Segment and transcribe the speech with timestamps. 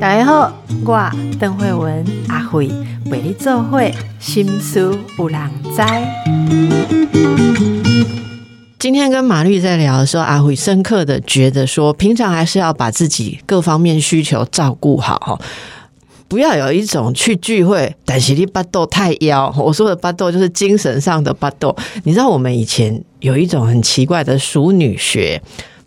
[0.00, 0.52] 大家好，
[0.84, 2.68] 我邓慧文阿慧
[3.06, 5.40] 为你做会心思有人
[5.74, 5.82] 知。
[8.78, 15.40] 今天跟马律在聊的时候，阿慧深刻的觉得说，平常还是要把自己各方面需求照顾好。
[16.26, 19.54] 不要有一种去聚会，但是你巴豆太妖。
[19.56, 21.76] 我说的巴豆就是精神上的巴豆。
[22.04, 25.40] 你知道我们以前有一种很奇怪的淑女学，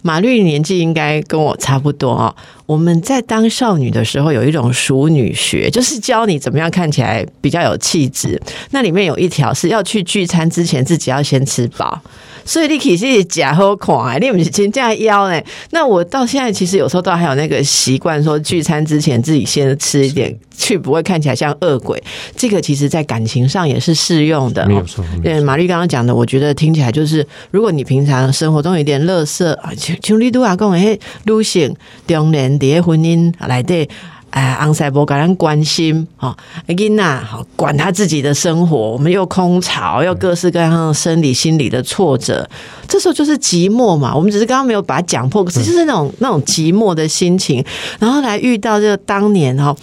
[0.05, 2.35] 马律年纪应该跟我差不多哦。
[2.67, 8.39] 我们在当少女的时候，有一种熟女学，就是教你怎么样看起来比较有气质。
[8.69, 11.99] 那里面有一条是要去聚餐之前，自己要先吃饱。
[12.45, 15.41] 所以你其实假好看，你不是真正腰呢？
[15.71, 22.01] 那我到现在其实有时候都还有那个习惯，说聚餐之前自己先吃一点，去不会看起来像恶鬼。
[22.37, 25.03] 这个其实在感情上也是适用的，没有错。
[25.23, 29.71] 对，玛丽刚刚讲的，我觉得听起来就是，如果你平常生活中有点乐色啊，
[30.03, 31.75] 像你都阿讲诶，女性
[32.05, 33.89] 中年伫婚姻来对。
[34.35, 36.35] 哎，昂塞博给人关心哈，
[36.67, 42.45] 伊娜好管他自己的生活，我们又空巢，又各式各样的生理、心理的挫折，
[42.85, 44.13] 这时候就是寂寞嘛。
[44.13, 47.63] 我们只是刚刚没有把它讲破，可是就是那种那种寂寞的心情，
[47.97, 49.73] 然后来遇到这个当年哈，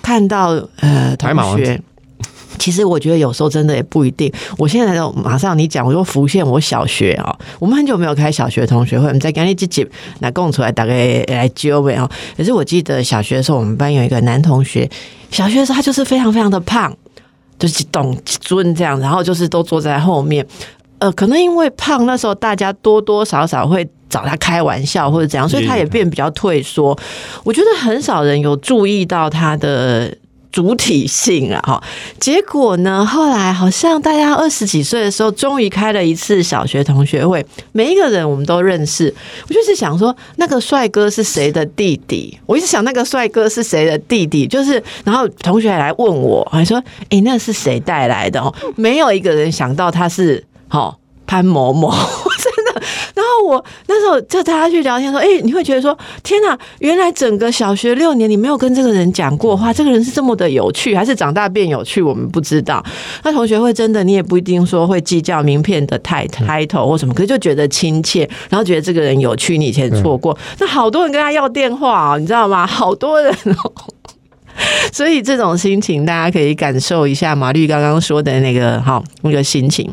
[0.00, 1.82] 看到呃同学。
[2.66, 4.28] 其实我觉得有时候真的也不一定。
[4.58, 9.86] 我现在就马上你讲，我就浮现我小学啊，我们很久没有开小学同学会，我们在赶紧自己
[10.18, 12.10] 拿供出来，大概来揪呗哦。
[12.36, 14.90] 可是我记得小学的时候，我们班有一个男同学，
[15.30, 16.92] 小学的时候他就是非常非常的胖，
[17.56, 20.44] 就是懂尊这样，然后就是都坐在后面。
[20.98, 26.98] 呃，可能因为胖，那时候大家多多少少会找他开玩笑或者怎样，所以他也变比较退缩。
[27.44, 30.12] 我觉得很少人有注意到他的。
[30.56, 31.82] 主体性啊，哈！
[32.18, 39.14] 结果呢，后来好像大家二十几岁的时候，终于开了一次小学同学会，每一个人我们都认识。
[39.46, 42.38] 我就是想说，那个帅哥是谁的弟弟？
[42.46, 46.82] 我一直想那个帅哥是谁的弟弟，就是然后同学来问我，还说
[47.12, 51.92] ：“哎，那是谁带来的？”哦，没有一个人想到他是好潘某某。
[53.16, 62.02] 然后我那时候就大家去聊天说，哎，你会觉得说，天哪，原来整个小学六年你没有跟这个人讲过话，这个人是这么的有趣，还是长大变有趣？
[62.02, 62.84] 我们不知道。
[63.24, 70.36] 那同学会真的，你也不一定说会计较名片的太 title 或什么，可是就觉得亲切，然后觉得这个人有趣，你以前错过。
[70.58, 72.66] 那好多人跟他要电话哦，你知道吗？
[72.66, 73.72] 好多人哦。
[74.92, 79.90] 所以这种心情，大家可以感受一下马律刚刚说的那个哈那个心情。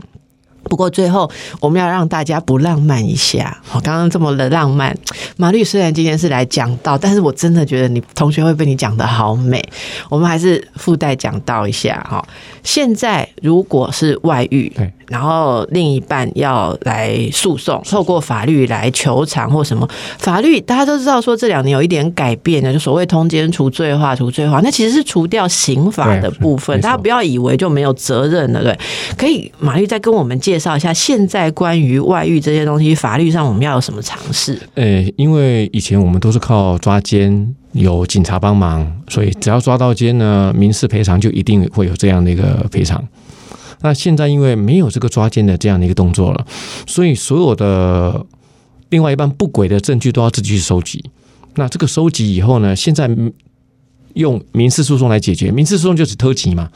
[0.73, 1.29] 不过最后，
[1.59, 3.55] 我们要让大家不浪漫一下。
[3.73, 4.97] 我刚刚这么的浪漫，
[5.37, 9.63] 马律虽然今天是来讲到，但是我真的觉得你同学会被你讲的好美。
[10.09, 12.25] 我们还是附带讲到一下哈。
[12.63, 14.75] 现在如果是外遇，
[15.07, 19.87] 然后另一半要来诉讼，透过法律来求偿或什么
[20.17, 26.79] 法律，大家都知道说这两年有一点改变的，就所谓通奸除罪化、除罪化，那其实是除掉刑法的部分。
[26.81, 28.77] 大家不要以为就没有责任了，对？
[29.17, 34.59] 可以，马律再跟我们介绍一下，现在关于外遇这些东西，法律上我们要有什么尝试？
[34.75, 37.55] 呃，因为以前我们都是靠抓奸。
[37.73, 43.03] 有警察帮忙，所以只要抓到奸呢，民事赔偿就一定会有这样的一个赔偿。
[43.83, 46.47] 那现在因为没有这个抓奸的这样的一个动作了，
[46.87, 48.25] 所以所有的
[48.89, 51.03] 另外一半不轨的证据都要自己去收集。
[51.55, 53.09] 那这个收集以后呢，现在
[54.13, 56.69] 用民事诉讼来解决，民事诉讼就是偷袭嘛。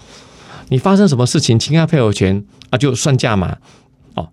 [0.70, 3.58] 你发生什么事情侵害配偶权啊，就算价嘛。
[4.16, 4.28] 哦，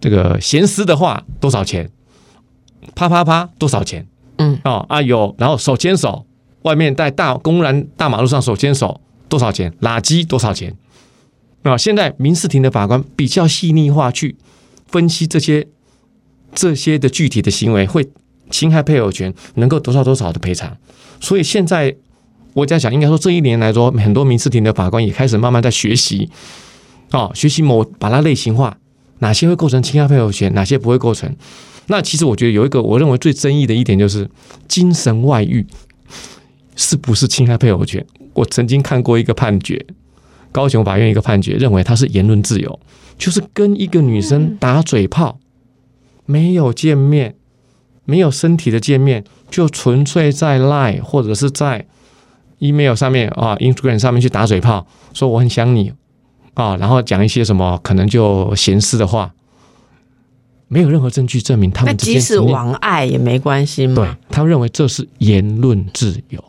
[0.00, 1.88] 这个闲私的话多少钱？
[2.94, 4.06] 啪啪啪多少钱？
[4.38, 6.26] 嗯哦啊有，然后手牵手，
[6.62, 9.72] 外面在大公然大马路上手牵手多少钱？
[9.80, 10.76] 垃圾多少钱？
[11.62, 14.36] 啊，现在民事庭的法官比较细腻化去
[14.86, 15.66] 分析这些
[16.54, 18.08] 这些的具体的行为会
[18.50, 20.76] 侵害配偶权，能够多少多少的赔偿。
[21.20, 21.94] 所以现在
[22.54, 26.30] 我在想，应该说这一年来说，很多民事庭的法官也开始慢慢在学习，
[27.10, 28.78] 哦，学习某把它类型化，
[29.18, 31.34] 哪些会构成侵害配偶权，哪些不会构成。
[31.88, 34.28] 那其实我觉得有一个我认为最争议的一点就是
[34.66, 35.66] 精神外遇
[36.76, 38.04] 是不是侵害配偶权？
[38.34, 39.84] 我曾经看过一个判决，
[40.52, 42.80] 高雄法院一个判决认为他是言论自由，
[43.16, 45.38] 就是跟一个女生打嘴炮，
[46.26, 47.34] 没有见面，
[48.04, 51.86] 没有身体的见面，就纯粹在 Line 或者是在
[52.58, 55.92] email 上面啊，Instagram 上面去打嘴炮，说我很想你
[56.54, 59.32] 啊，然后讲一些什么可能就闲事的话。
[60.70, 61.90] 没有任何证据证明他们。
[61.90, 63.94] 那即使网爱也没关系吗？
[63.94, 66.44] 对他们认为这是言论自由，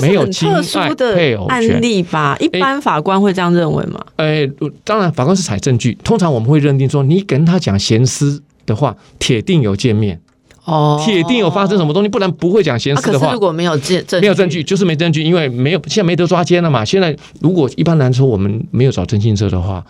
[0.00, 2.36] 没有特殊的案例吧？
[2.40, 4.04] 一般法官会这样认为吗？
[4.16, 4.48] 哎，
[4.84, 5.94] 当然，法官是采证据。
[6.02, 10.20] 通常我们会认定说，你跟他讲闲私的话，铁定有见面。
[10.64, 13.00] 哦，铁定有发生什么东西，不然不会讲闲啊。
[13.00, 13.40] 事的话可是如。
[13.40, 16.84] 果没有证证没有证据，，就是没证据，因为没有现在没得抓奸了嘛。
[16.84, 19.84] 现在如果一般来说我们没有找征信社的话，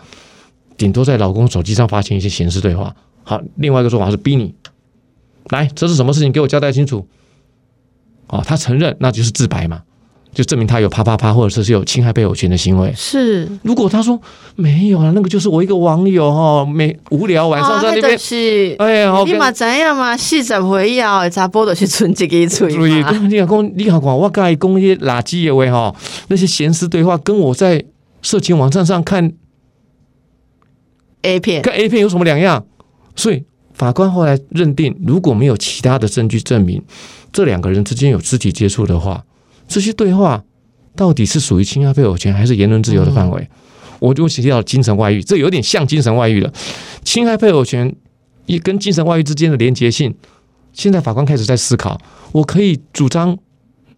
[0.75, 2.95] 顶多在老公手机上发现一些闲事对话。
[3.23, 4.55] 好，另外一个说法是逼你
[5.49, 7.07] 来，这是什么事情，给我交代清楚。
[8.27, 9.83] 哦，他承认，那就是自白嘛，
[10.33, 12.91] 就证明他有啪啪啪，或者是有侵害配偶权的行为。
[12.95, 14.19] 是如果他说
[14.55, 18.75] 没有啊，那个就是我一个网友哦，没无聊晚上在那边，啊是。
[18.79, 20.17] 哎呀，你嘛知影嘛？
[20.17, 23.11] 四十岁以后的查甫就是剩一个嘴注意，嘛。
[23.11, 25.95] 你讲讲，你讲讲，我刚才讲那些垃圾的话哈，
[26.27, 27.83] 那些闲事对话，跟我在
[28.21, 29.31] 色情网站上看
[31.21, 32.65] A 片跟 A 片有什么两样？
[33.15, 33.43] 所以
[33.73, 36.81] 法官后来认定，如果没有其他的证据证明
[37.31, 39.23] 这两个人之间有肢体接触的话，
[39.67, 40.43] 这些对话
[40.95, 43.47] 到底是属于侵害配偶权还是言论自由的范围？
[43.99, 46.51] 我就提到精神外遇，这有点像精神外遇了。
[47.03, 47.95] 侵害配偶权
[48.45, 50.13] 一跟精神外遇之间的连结性，
[50.73, 51.99] 现在法官开始在思考：
[52.33, 53.37] 我可以主张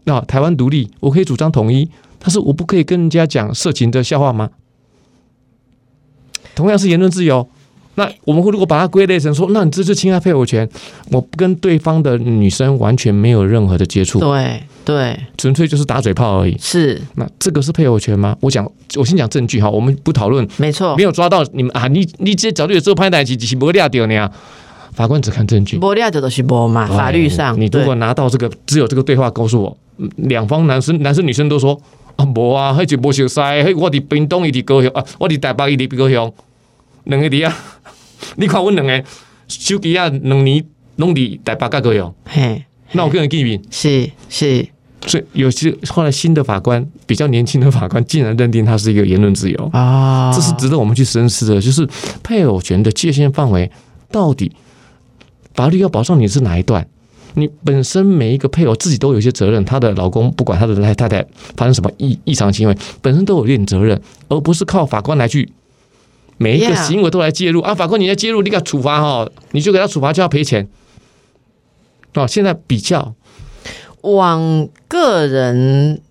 [0.05, 1.89] 啊台湾独立，我可以主张统一，
[2.19, 4.51] 但是我不可以跟人家讲色情的笑话吗？
[6.53, 7.49] 同样是言论自由，
[7.95, 10.67] 那我们如果把它归类成说，那你这是侵害配偶权，
[11.11, 16.57] 我跟对方的女生完全没有任何的接触，对对纯粹就是打嘴炮而已。
[16.59, 18.35] 是那这个是配偶权吗？
[18.39, 21.03] 我讲，我先讲证据哈，我们不讨论没错没。
[21.03, 24.29] 有抓到你们啊，你你这早就有这拍台机，只是没料掉呢。
[24.93, 31.79] 法官只看证据，无了解就是无嘛，法律上你如果拿到这个只有这个对话告诉我，嗯两方男生男生女生都说
[32.15, 36.33] 啊，无啊，迄就无熟悉，迄我伫屏东，伊伫高雄啊，我伫台北，伊伫高雄，
[37.03, 37.53] 两个伫啊，
[38.35, 39.03] 你看阮两个
[39.47, 40.63] 手机啊，两年
[40.97, 42.63] 拢伫台北甲高雄，嘿，
[42.93, 43.61] 那我个人见面。
[43.69, 44.67] 是是
[45.07, 51.61] 所以有些后来新的法官比较年轻的法官竟然认定他是一个言论自由，啊，这是值得我们去深思的。
[51.61, 51.87] 就是
[52.23, 53.69] 配偶权的界限范围
[54.09, 54.51] 到底
[55.53, 56.87] 法律要保障你是哪一段？
[57.35, 61.23] 你本身每一个配偶自己都有一些责任，她的老公不管他的太太
[61.57, 65.51] 发生什么异异常行为，本身都有一点责任，而不是靠法官来去
[66.37, 67.73] 每一个行为都来介入啊。
[67.75, 70.67] 法官你要介入，你给他处罚哈，你就给他处罚就要赔钱。
[72.13, 73.13] 哦，现在比较
[74.01, 76.01] 往个人。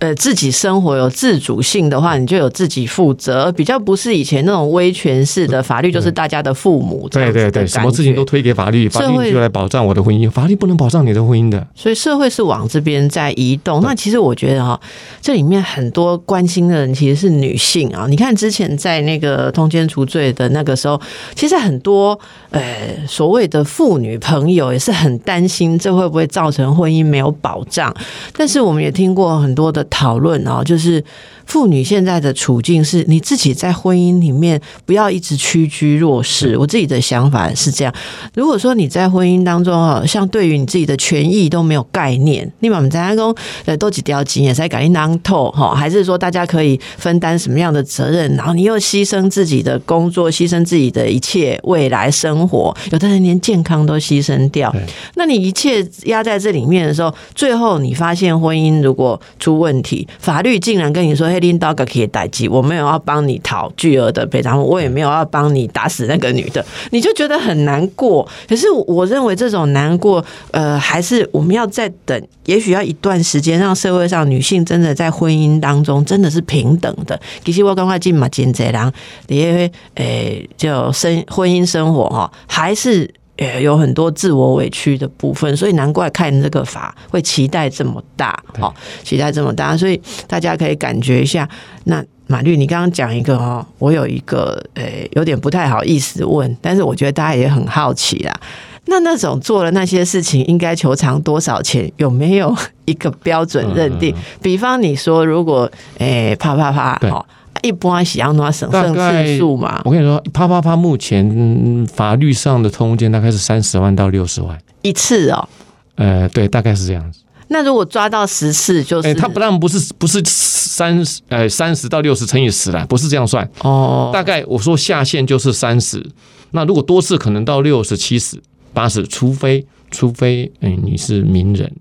[0.00, 11.66] 呃，自己生活有自主性的话，你就有自己负责，比较不是以前那种威权式的法律，就是大家的父母对对对，什么事情都推给法律，法律就来保障我的婚姻，法律不能保障你的婚姻的。
[11.74, 13.82] 所以社会是往这边在移动。
[13.82, 14.80] 那其实我觉得哈、
[15.20, 18.06] 这里面很多关心的人其实是女性啊。
[18.08, 21.00] 你看之前在那个通奸除罪的那个时候，
[21.34, 22.18] 其实很多
[22.50, 22.62] 呃
[23.08, 27.92] 所谓的妇女朋友也是很担心这会不会造成婚姻没有保障。
[28.36, 31.02] 但是我们也听过很多的讨论哦，就是
[31.46, 36.56] 妇女现在的处境是你自己在婚姻里面不要一直屈居弱势。
[36.56, 37.94] 我自己的想法是这样。
[38.34, 54.74] 如果说你在婚姻当中哦，像对于你自己的权益都没有概念，你把我们在公呃都几条筋也在赶紧当透哈，还是说大家可以分担什么样的责任，然后你又牺牲自己的工作，牺牲自己的一切未来生活，有的人连健康都牺牲掉，
[55.14, 68.26] 那你一切压在这里面的时候，最后你发现婚姻如果出问题，法律竟然跟你说黑拎刀个可以代击，我没有要帮你讨巨额的赔偿，我也没有要帮你打死那个女的， 你就觉得很难过。
[68.48, 77.18] 可是我认为这种难过，呃，还是我们要再等，也许要一段时间，让社会上女性真的在婚姻当中真的是平等的。
[77.44, 78.92] 其实我刚快进嘛，金贼郎，
[79.26, 83.08] 因为诶，就生婚姻生活哈，还是。
[83.38, 91.48] 呃，有很多自我委屈的部分，所以难怪看这个法会期待这么大，哦，期待这么大，所以大家可以感觉一下。
[91.84, 98.40] 那马律，你刚刚讲一个哦，我有一个呃，有点不太好意思问，但是我觉得大家也很好奇啦。
[98.86, 101.90] 那那种做了那些事情，应该求偿多少钱？
[101.98, 102.54] 有没有
[102.86, 104.14] 一个标准认定？
[104.42, 107.10] 比方你说，如果诶啪啪啪，对
[107.58, 115.48] 哦，一般是要拿省胜大概次数嘛，我跟你说，啪啪啪，目前嗯法律上的通奸大概是三十万到六十万，一次哦。
[115.96, 117.20] 呃，对，大概是这样子。
[117.48, 126.04] 那如果抓到十次，就是哎，他不但不是不是三十呃三十到六十乘以十啦，不是这样算，哦，大概我说下限就是三十，
[126.50, 128.40] 那如果多次可能到六十、七十、
[128.72, 131.74] 八十，除非除非嗯你是名人，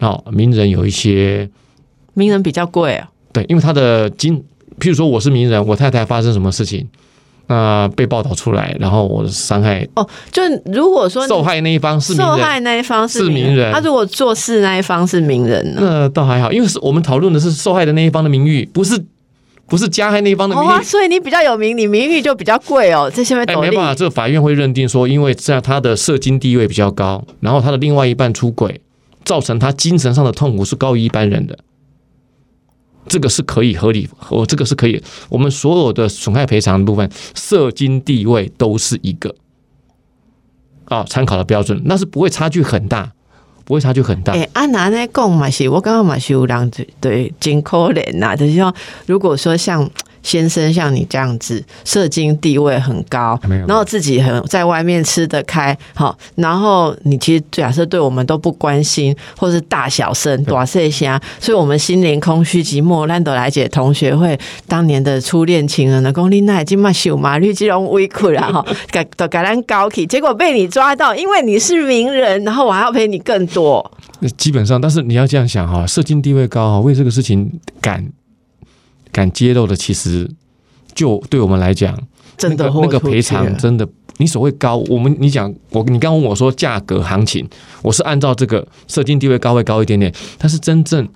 [0.00, 1.48] 哦，名人有一些
[2.12, 3.10] 名人比较贵啊。
[3.32, 4.44] 对，因为他的经，
[4.80, 6.88] 譬如说我是名人，我太太发生什么事情，
[7.46, 15.80] 那被报道出来，然后我伤害哦，就如果说受害那一方是，受害那一方是是名人他如果做事那一方是名人呢？
[15.80, 19.00] 那倒还好，因为是我们讨论的是受害的那一方的名誉，不是
[19.66, 23.10] 不是加害那一方的名哦啊，所以你比较有名，你名誉就比较贵哦。
[23.14, 28.80] 这些没办法，这个法院会认定说，因为这样他的社经地位比较高，然后他的另外一半出轨，
[29.24, 31.56] 造成他精神上的痛苦是高于一般人的，
[33.08, 39.34] 这个是可以合理，我这个是可以，我们所有的损害赔偿的部分，社经地位都是一个
[40.84, 43.12] 啊参考的标准，那是不会差距很大，
[43.64, 44.32] 不会差距很大。
[44.34, 48.72] 哎、啊，拿那讲嘛是，我刚刚嘛是有人对对真可怜呐、就是说，
[49.06, 49.90] 如果说像
[50.22, 63.06] 先生像你这样子，社经地位很高，然后自己很在外面吃得开，好，然后你其实假设对我们都不关心，或是大小声、对大细声，所以我们心灵空虚寂寞。
[63.06, 73.90] 兰德来姐同学会当年的初恋情人呢，讲你那已经嘛秀马绿这种委屈啦哈， 改都改咱高起，结果被你抓到，因为你是名人，然后我还要赔你更多。
[74.36, 77.50] 基本上，但是你要这样想哈，社经地位高哈，为这个事情
[77.80, 78.06] 敢
[79.12, 80.30] 敢揭露的，其实
[80.94, 81.98] 就对我们来讲，
[82.36, 83.88] 真的那个那个赔偿真的，
[84.18, 87.48] 你所谓高，我们你讲我你刚问我说价格行情，
[87.82, 91.08] 我是按照这个社经地位高会高一点点，但是真正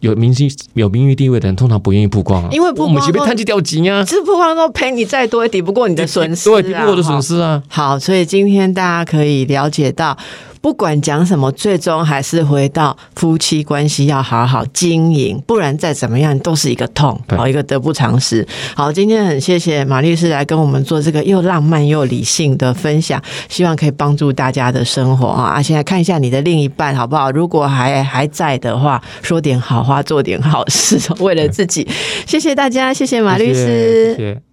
[0.00, 7.62] 有明星有名誉地位的人，通常不愿意曝光啊，因为曝光我们前面探气掉级啊，这曝光说赔你再多，也抵不过你的损失、啊，对，抵不过我的损失啊。
[7.68, 10.16] 好，所以今天大家可以了解到，
[10.60, 18.46] 不管讲什么，最终还是回到夫妻关系要好好经营，不然再怎么样都是一个痛，好一个得不偿失。
[18.74, 25.44] 好，今天很谢谢马律师来跟我们做这个又浪漫又理性的分享，希望可以帮助大家的生活啊！
[25.48, 27.30] 啊，现在看一下你的另一半好不好？
[27.30, 31.86] 如果还还在的话，说点好话，做点好事， 为了自己。
[32.26, 33.54] 谢谢大家，谢谢马律师。
[33.54, 34.47] 谢谢谢谢